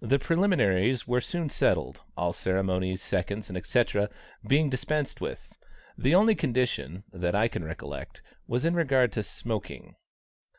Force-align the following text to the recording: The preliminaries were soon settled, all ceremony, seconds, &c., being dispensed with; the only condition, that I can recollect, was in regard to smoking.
The 0.00 0.18
preliminaries 0.18 1.06
were 1.06 1.20
soon 1.20 1.50
settled, 1.50 2.00
all 2.16 2.32
ceremony, 2.32 2.96
seconds, 2.96 3.52
&c., 3.68 3.84
being 4.46 4.70
dispensed 4.70 5.20
with; 5.20 5.58
the 5.98 6.14
only 6.14 6.34
condition, 6.34 7.04
that 7.12 7.34
I 7.34 7.48
can 7.48 7.64
recollect, 7.64 8.22
was 8.46 8.64
in 8.64 8.72
regard 8.72 9.12
to 9.12 9.22
smoking. 9.22 9.96